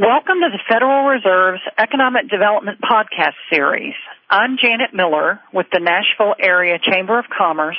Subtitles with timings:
[0.00, 3.92] Welcome to the Federal Reserve's Economic Development Podcast Series.
[4.30, 7.76] I'm Janet Miller with the Nashville Area Chamber of Commerce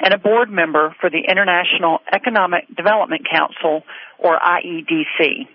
[0.00, 3.82] and a board member for the International Economic Development Council,
[4.18, 5.46] or IEDC.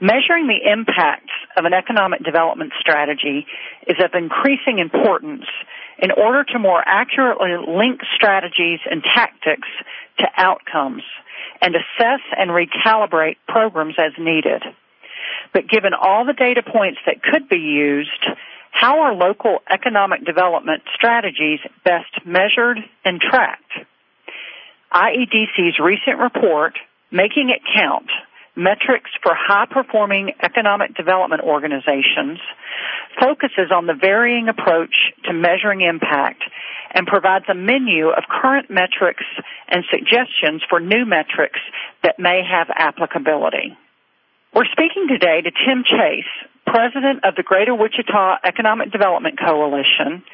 [0.00, 3.44] Measuring the impacts of an economic development strategy
[3.86, 5.44] is of increasing importance
[5.98, 9.68] in order to more accurately link strategies and tactics
[10.20, 11.02] to outcomes
[11.60, 14.62] and assess and recalibrate programs as needed.
[15.52, 18.24] But given all the data points that could be used,
[18.70, 23.72] how are local economic development strategies best measured and tracked?
[24.92, 26.78] IEDC's recent report,
[27.10, 28.08] Making It Count,
[28.56, 32.38] Metrics for High Performing Economic Development Organizations,
[33.20, 34.94] focuses on the varying approach
[35.24, 36.42] to measuring impact
[36.92, 39.24] and provides a menu of current metrics
[39.68, 41.60] and suggestions for new metrics
[42.02, 43.76] that may have applicability.
[44.58, 46.26] We're speaking today to Tim Chase,
[46.66, 50.24] President of the Greater Wichita Economic Development Coalition,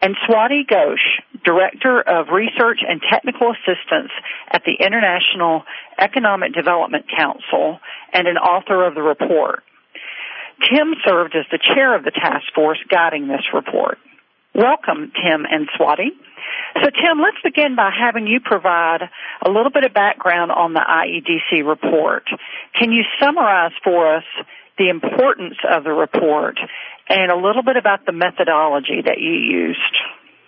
[0.00, 1.04] and Swati Ghosh,
[1.44, 4.10] Director of Research and Technical Assistance
[4.50, 5.64] at the International
[5.98, 7.78] Economic Development Council
[8.10, 9.64] and an author of the report.
[10.72, 13.98] Tim served as the chair of the task force guiding this report.
[14.58, 16.08] Welcome, Tim and Swati.
[16.82, 19.02] So, Tim, let's begin by having you provide
[19.40, 22.24] a little bit of background on the IEDC report.
[22.74, 24.24] Can you summarize for us
[24.76, 26.58] the importance of the report
[27.08, 29.96] and a little bit about the methodology that you used?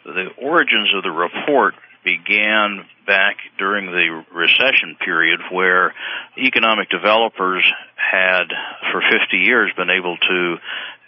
[0.05, 1.75] The origins of the report
[2.05, 5.95] began back during the recession period where
[6.39, 7.65] economic developers
[7.97, 8.47] had
[8.93, 10.57] for 50 years been able to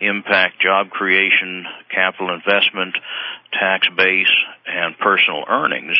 [0.00, 2.96] impact job creation, capital investment,
[3.52, 4.34] tax base,
[4.66, 5.96] and personal earnings.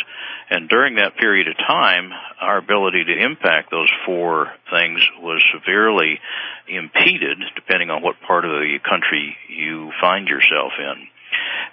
[0.51, 6.19] And during that period of time, our ability to impact those four things was severely
[6.69, 11.06] impeded depending on what part of the country you find yourself in.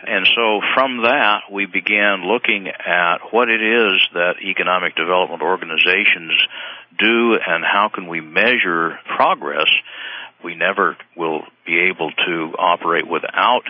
[0.06, 6.32] And so from that, we began looking at what it is that economic development organizations
[6.98, 9.68] do and how can we measure progress.
[10.42, 13.64] We never will be able to operate without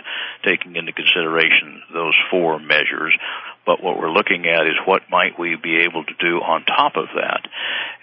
[0.44, 3.16] taking into consideration those four measures.
[3.66, 6.94] But what we're looking at is what might we be able to do on top
[6.96, 7.42] of that.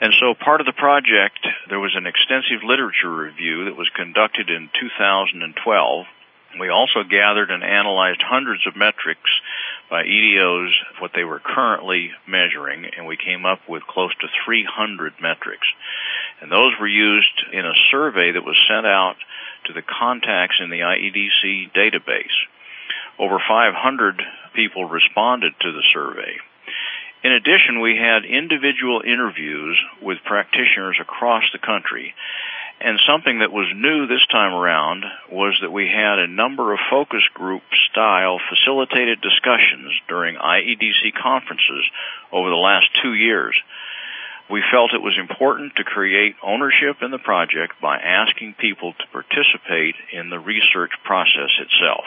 [0.02, 4.50] And so part of the project, there was an extensive literature review that was conducted
[4.50, 6.06] in 2012
[6.60, 9.30] we also gathered and analyzed hundreds of metrics
[9.90, 15.14] by EDOs, what they were currently measuring, and we came up with close to 300
[15.22, 15.68] metrics.
[16.42, 19.16] And those were used in a survey that was sent out
[19.66, 22.36] to the contacts in the IEDC database.
[23.20, 24.22] Over 500
[24.54, 26.38] people responded to the survey.
[27.24, 32.14] In addition, we had individual interviews with practitioners across the country
[32.80, 36.80] and something that was new this time around was that we had a number of
[36.90, 41.84] focus group style facilitated discussions during IEDC conferences
[42.32, 43.56] over the last two years.
[44.50, 49.06] We felt it was important to create ownership in the project by asking people to
[49.12, 52.06] participate in the research process itself.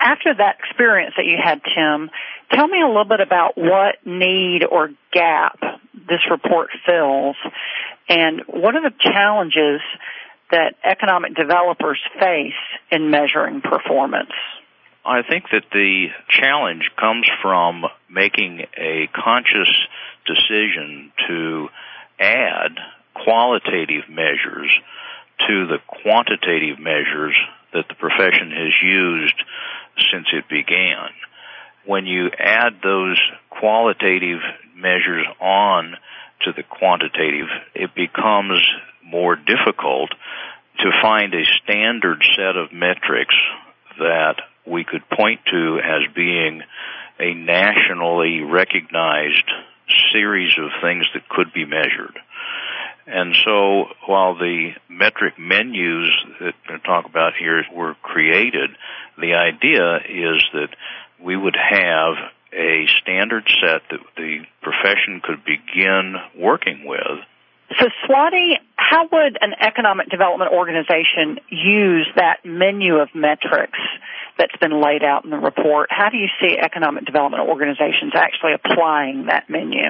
[0.00, 2.10] After that experience that you had, Tim,
[2.50, 5.58] tell me a little bit about what need or gap
[6.08, 7.36] this report fills
[8.08, 9.80] and one of the challenges
[10.50, 12.52] that economic developers face
[12.90, 14.32] in measuring performance?
[15.04, 19.68] I think that the challenge comes from making a conscious
[20.26, 21.68] decision to
[22.18, 22.78] add
[23.14, 24.70] qualitative measures
[25.46, 27.36] to the quantitative measures
[27.72, 29.34] that the profession has used
[30.10, 31.10] since it began.
[31.84, 34.40] When you add those qualitative
[34.74, 35.96] measures on
[36.42, 38.60] to the quantitative, it becomes
[39.04, 40.10] more difficult
[40.80, 43.34] to find a standard set of metrics
[43.98, 44.36] that
[44.66, 46.62] we could point to as being
[47.20, 49.48] a nationally recognized
[50.12, 52.18] series of things that could be measured.
[53.06, 56.10] And so while the metric menus
[56.40, 58.70] that we talk about here were created,
[59.18, 60.70] the idea is that
[61.22, 62.14] we would have
[62.54, 67.18] a standard set that the profession could begin working with.
[67.78, 73.78] So, Swati, how would an economic development organization use that menu of metrics
[74.38, 75.88] that's been laid out in the report?
[75.90, 79.82] How do you see economic development organizations actually applying that menu?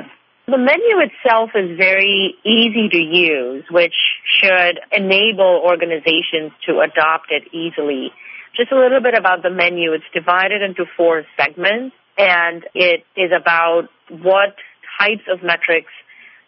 [0.46, 3.94] The menu itself is very easy to use, which
[4.38, 8.12] should enable organizations to adopt it easily.
[8.54, 9.92] Just a little bit about the menu.
[9.92, 14.56] It's divided into four segments and it is about what
[14.98, 15.90] types of metrics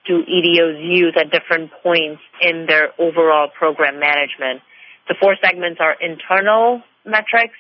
[0.06, 4.62] do EDOs use at different points in their overall program management.
[5.08, 7.58] The four segments are internal metrics,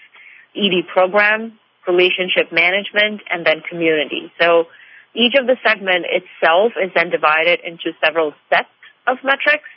[0.54, 4.32] ED program, relationship management, and then community.
[4.40, 4.66] So
[5.14, 8.68] each of the segment itself is then divided into several sets
[9.06, 9.68] of metrics,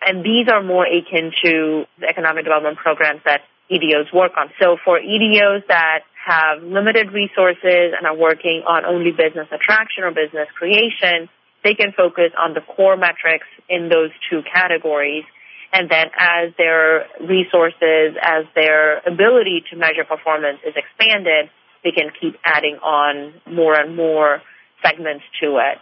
[0.00, 4.50] and these are more akin to the economic development programs that EDOs work on.
[4.60, 10.10] So for EDOs that have limited resources and are working on only business attraction or
[10.10, 11.28] business creation,
[11.64, 15.24] they can focus on the core metrics in those two categories.
[15.72, 21.48] And then as their resources, as their ability to measure performance is expanded,
[21.84, 24.42] they can keep adding on more and more
[24.84, 25.78] segments to it.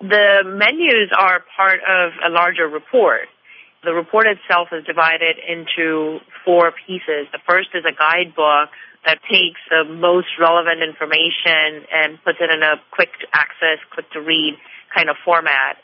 [0.00, 3.28] The menus are part of a larger report.
[3.84, 7.28] The report itself is divided into four pieces.
[7.32, 8.70] The first is a guidebook
[9.04, 14.20] that takes the most relevant information and puts it in a quick access, quick to
[14.20, 14.54] read
[14.94, 15.76] kind of format.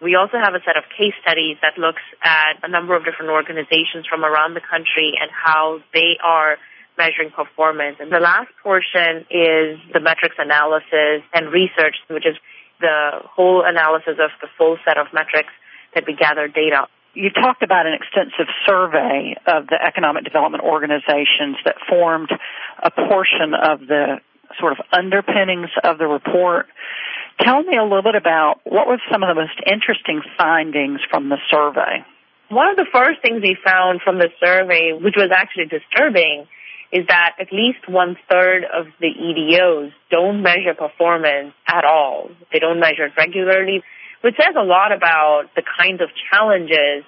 [0.00, 3.30] We also have a set of case studies that looks at a number of different
[3.30, 6.56] organizations from around the country and how they are
[6.98, 7.96] measuring performance.
[8.00, 12.36] And the last portion is the metrics analysis and research, which is
[12.80, 15.52] the whole analysis of the full set of metrics
[15.94, 16.88] that we gather data.
[17.14, 22.30] You talked about an extensive survey of the economic development organizations that formed
[22.82, 24.20] a portion of the
[24.58, 26.66] sort of underpinnings of the report.
[27.40, 31.28] Tell me a little bit about what were some of the most interesting findings from
[31.28, 32.04] the survey.
[32.48, 36.46] One of the first things we found from the survey, which was actually disturbing,
[36.92, 42.30] is that at least one third of the EDOs don't measure performance at all.
[42.52, 43.82] They don't measure it regularly,
[44.22, 47.04] which says a lot about the kinds of challenges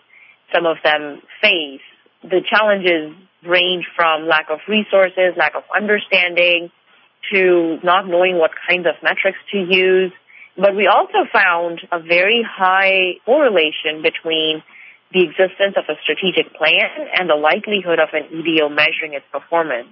[0.55, 1.81] some of them face.
[2.23, 3.15] The challenges
[3.47, 6.71] range from lack of resources, lack of understanding,
[7.33, 10.13] to not knowing what kinds of metrics to use.
[10.57, 14.63] But we also found a very high correlation between
[15.13, 19.89] the existence of a strategic plan and the likelihood of an EDO measuring its performance.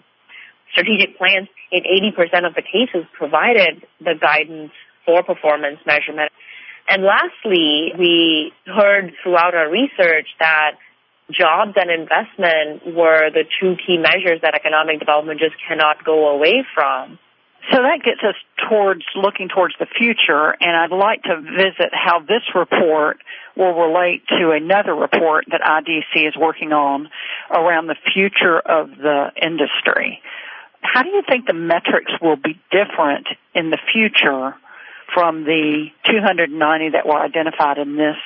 [0.72, 4.72] Strategic plans in 80% of the cases provided the guidance
[5.04, 6.32] for performance measurement.
[6.88, 10.72] And lastly, we heard throughout our research that
[11.30, 16.64] jobs and investment were the two key measures that economic development just cannot go away
[16.74, 17.18] from.
[17.70, 18.34] So that gets us
[18.68, 23.18] towards looking towards the future, and I'd like to visit how this report
[23.56, 27.08] will relate to another report that IDC is working on
[27.50, 30.20] around the future of the industry.
[30.80, 34.56] How do you think the metrics will be different in the future
[35.14, 38.16] from the 290 that were identified in this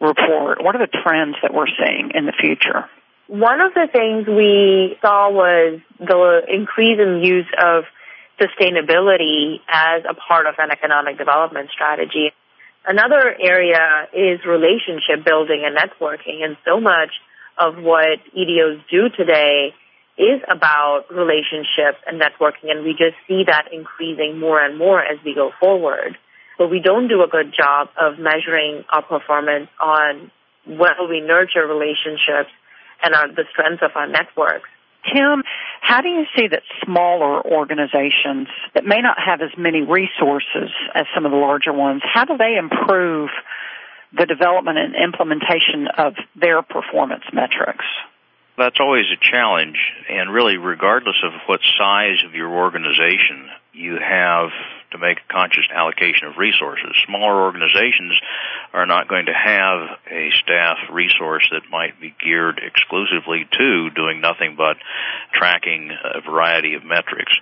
[0.00, 0.62] report?
[0.62, 2.88] What are the trends that we're seeing in the future?
[3.28, 7.84] One of the things we saw was the increase in use of
[8.38, 12.32] sustainability as a part of an economic development strategy.
[12.86, 17.10] Another area is relationship building and networking, and so much
[17.58, 19.74] of what EDOs do today
[20.18, 25.18] is about relationships and networking, and we just see that increasing more and more as
[25.24, 26.16] we go forward.
[26.58, 30.30] But we don't do a good job of measuring our performance on
[30.66, 32.50] whether we nurture relationships
[33.02, 34.68] and our, the strength of our networks.
[35.12, 35.44] Tim,
[35.80, 41.06] how do you see that smaller organizations that may not have as many resources as
[41.14, 43.30] some of the larger ones, how do they improve
[44.16, 47.84] the development and implementation of their performance metrics?
[48.58, 49.76] That's always a challenge,
[50.08, 54.48] and really, regardless of what size of your organization, you have
[54.96, 56.90] to make a conscious allocation of resources.
[57.06, 58.12] Smaller organizations
[58.72, 64.20] are not going to have a staff resource that might be geared exclusively to doing
[64.20, 64.76] nothing but
[65.32, 67.32] tracking a variety of metrics.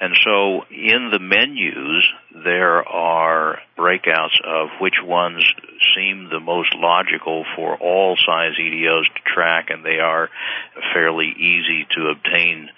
[0.00, 2.04] And so in the menus,
[2.44, 5.44] there are breakouts of which ones
[5.94, 10.28] seem the most logical for all size EDOs to track, and they are
[10.92, 12.68] fairly easy to obtain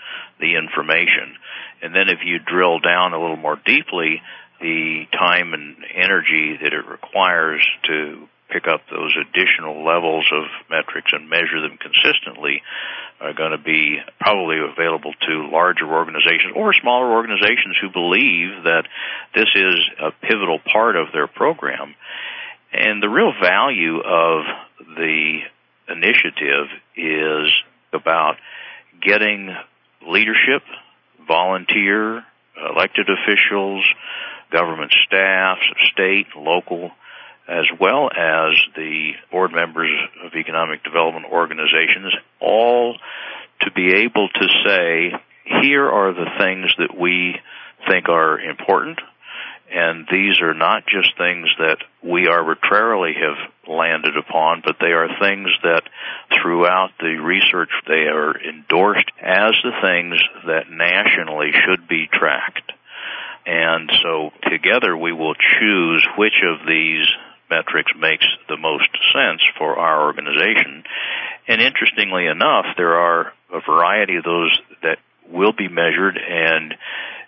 [0.40, 1.37] the information.
[1.83, 4.23] And then if you drill down a little more deeply,
[4.61, 11.12] the time and energy that it requires to pick up those additional levels of metrics
[11.12, 12.62] and measure them consistently
[13.21, 18.85] are going to be probably available to larger organizations or smaller organizations who believe that
[19.35, 21.95] this is a pivotal part of their program.
[22.73, 24.45] And the real value of
[24.97, 25.40] the
[25.88, 27.52] initiative is
[27.92, 28.37] about
[29.00, 29.54] getting
[30.07, 30.62] leadership
[31.26, 32.25] volunteer,
[32.57, 33.85] elected officials,
[34.50, 35.59] government staff,
[35.93, 36.90] state, local,
[37.47, 39.90] as well as the board members
[40.25, 42.97] of economic development organizations, all
[43.61, 45.12] to be able to say,
[45.62, 47.37] here are the things that we
[47.88, 49.00] think are important,
[49.70, 55.08] And these are not just things that we arbitrarily have landed upon, but they are
[55.20, 55.82] things that
[56.40, 62.72] throughout the research they are endorsed as the things that nationally should be tracked.
[63.44, 67.06] And so together we will choose which of these
[67.50, 70.84] metrics makes the most sense for our organization.
[71.46, 74.98] And interestingly enough, there are a variety of those that
[75.30, 76.75] will be measured and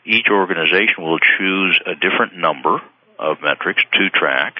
[0.04, 2.82] each organization will choose a different number
[3.18, 4.56] of metrics to track.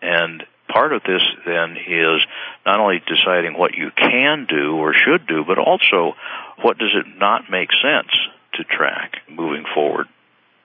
[0.00, 2.20] And part of this then is
[2.64, 6.14] not only deciding what you can do or should do, but also
[6.62, 8.10] what does it not make sense
[8.54, 10.06] to track moving forward.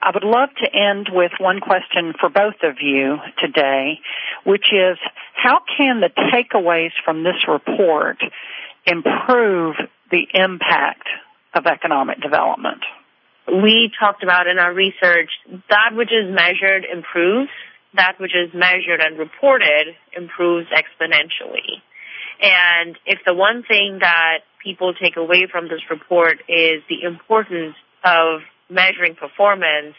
[0.02, 4.00] I would love to end with one question for both of you today,
[4.44, 5.00] which is
[5.34, 8.18] how can the takeaways from this report
[8.86, 9.76] improve
[10.12, 11.08] the impact
[11.56, 12.84] of economic development?
[13.48, 15.30] We talked about in our research
[15.70, 17.52] that which is measured improves,
[17.94, 21.82] that which is measured and reported improves exponentially.
[22.42, 27.76] And if the one thing that people take away from this report is the importance
[28.04, 29.96] of measuring performance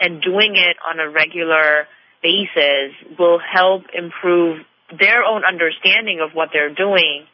[0.00, 1.86] and doing it on a regular
[2.22, 4.60] basis will help improve
[4.98, 7.26] their own understanding of what they're doing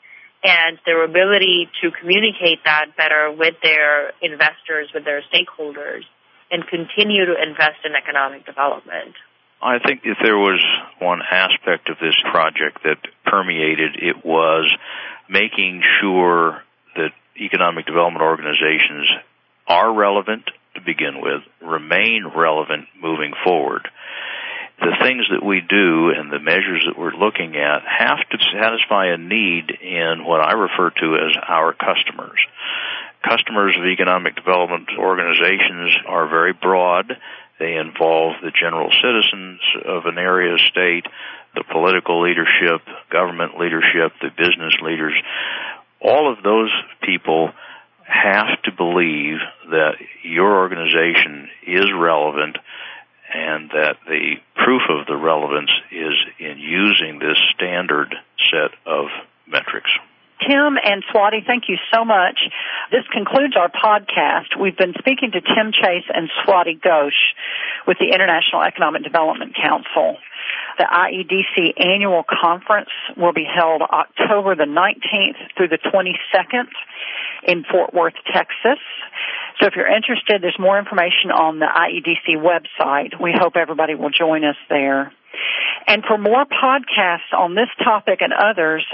[0.44, 6.02] and their ability to communicate that better with their investors, with their stakeholders,
[6.50, 9.14] and continue to invest in economic development.
[9.62, 10.62] I think if there was
[11.00, 14.70] one aspect of this project that permeated, it was
[15.28, 16.62] making sure
[16.94, 19.08] that economic development organizations
[19.66, 23.88] are relevant to begin with, remain relevant moving forward.
[24.78, 29.06] The things that we do and the measures that we're looking at have to satisfy
[29.06, 32.38] a need in what I refer to as our customers.
[33.24, 37.16] Customers of economic development organizations are very broad.
[37.58, 41.06] They involve the general citizens of an area, state,
[41.54, 45.14] the political leadership, government leadership, the business leaders.
[46.02, 46.70] All of those
[47.02, 47.50] people
[48.04, 49.38] have to believe
[49.70, 52.58] that your organization is relevant
[53.32, 58.14] and that the proof of the relevance is in using this standard
[58.50, 59.06] set of
[59.46, 59.90] metrics.
[60.40, 62.38] Tim and Swati, thank you so much.
[62.92, 64.60] This concludes our podcast.
[64.60, 67.34] We've been speaking to Tim Chase and Swati Ghosh
[67.86, 70.18] with the International Economic Development Council.
[70.78, 76.68] The IEDC annual conference will be held October the 19th through the 22nd
[77.44, 78.78] in Fort Worth, Texas.
[79.60, 83.18] So if you're interested, there's more information on the IEDC website.
[83.20, 85.12] We hope everybody will join us there.
[85.86, 88.84] And for more podcasts on this topic and others,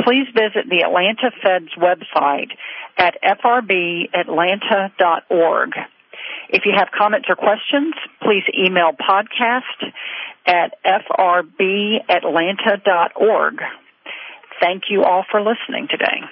[0.00, 2.52] please visit the Atlanta Fed's website
[2.96, 5.74] at frbatlanta.org.
[6.48, 9.92] If you have comments or questions, please email podcast
[10.46, 13.60] at frbatlanta.org.
[14.60, 16.22] Thank you all for listening today.